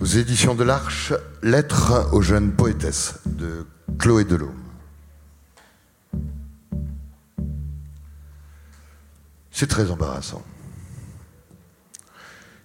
[0.00, 3.66] Aux éditions de l'Arche, Lettre aux jeunes poétesses de
[3.98, 4.54] Chloé Delhomme.
[9.50, 10.42] C'est très embarrassant.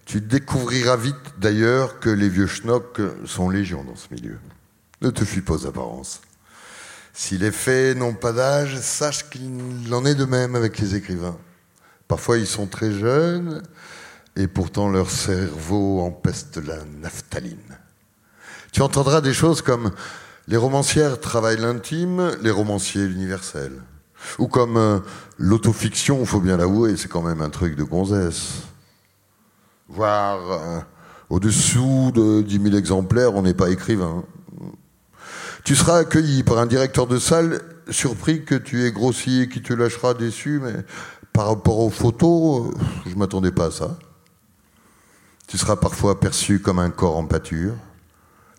[0.06, 4.40] Tu découvriras vite d'ailleurs que les vieux schnocks sont légion dans ce milieu.
[5.02, 6.22] Ne te fuis pas aux apparences.
[7.14, 11.38] Si les faits n'ont pas d'âge, sache qu'il en est de même avec les écrivains.
[12.08, 13.62] Parfois ils sont très jeunes
[14.36, 17.78] et pourtant leur cerveau empeste la naphtaline.
[18.72, 19.92] Tu entendras des choses comme
[20.48, 23.72] les romancières travaillent l'intime, les romanciers l'universel.
[24.38, 25.00] Ou comme euh,
[25.38, 28.64] l'autofiction, faut bien l'avouer, c'est quand même un truc de gonzesse.
[29.88, 30.80] Voire euh,
[31.30, 34.24] au-dessous de 10 000 exemplaires, on n'est pas écrivain.
[35.64, 39.62] Tu seras accueilli par un directeur de salle, surpris que tu aies grossi et qui
[39.62, 40.76] te lâchera déçu, mais
[41.34, 43.98] par rapport aux photos, euh, je m'attendais pas à ça.
[45.48, 47.74] Tu seras parfois perçu comme un corps en pâture.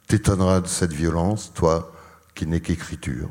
[0.07, 1.93] T'étonneras de cette violence, toi
[2.35, 3.29] qui n'es qu'écriture.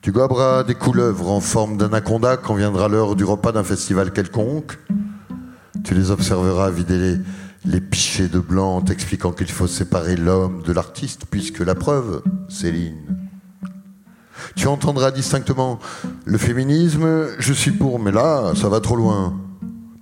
[0.00, 4.78] Tu goberas des couleuvres en forme d'anaconda quand viendra l'heure du repas d'un festival quelconque.
[5.84, 7.18] Tu les observeras vider les,
[7.64, 12.22] les pichets de blanc en t'expliquant qu'il faut séparer l'homme de l'artiste, puisque la preuve,
[12.48, 13.00] Céline.
[14.56, 15.78] Tu entendras distinctement
[16.24, 19.34] le féminisme, je suis pour, mais là, ça va trop loin.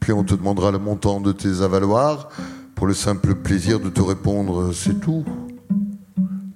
[0.02, 2.28] Puis on te demandera le montant de tes avaloirs
[2.74, 5.24] pour le simple plaisir de te répondre c'est tout.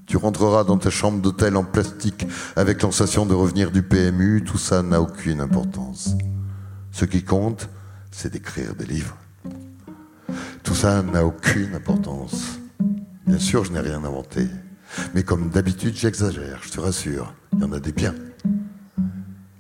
[0.05, 4.59] Tu rentreras dans ta chambre d'hôtel en plastique avec l'ensation de revenir du PMU, tout
[4.59, 6.17] ça n'a aucune importance.
[6.91, 7.69] Ce qui compte,
[8.11, 9.17] c'est d'écrire des livres.
[10.65, 12.59] Tout ça n'a aucune importance.
[13.29, 14.49] Bien sûr, je n'ai rien inventé.
[15.15, 17.33] Mais comme d'habitude, j'exagère, je te rassure.
[17.53, 18.15] Il y en a des biens.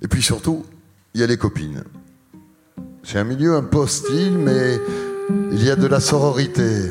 [0.03, 0.67] Et puis surtout,
[1.15, 1.85] il y a les copines.
[3.09, 4.81] C'est un milieu un peu hostile, mais
[5.53, 6.91] il y a de la sororité.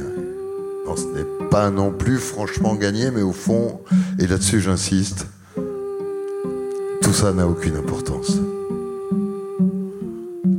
[0.95, 3.81] ce n'est pas non plus franchement gagné, mais au fond,
[4.17, 5.27] et là-dessus j'insiste,
[7.01, 8.37] tout ça n'a aucune importance.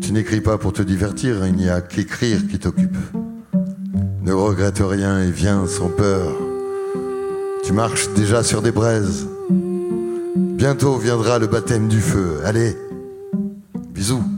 [0.03, 2.99] Tu n'écris pas pour te divertir, il n'y a qu'écrire qui t'occupe.
[4.25, 6.37] Ne regrette rien et viens sans peur.
[7.65, 9.27] Tu marches déjà sur des braises.
[9.49, 12.41] Bientôt viendra le baptême du feu.
[12.45, 12.77] Allez,
[13.95, 14.36] bisous.